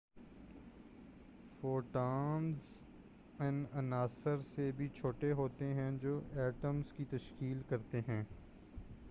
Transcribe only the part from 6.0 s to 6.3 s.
جو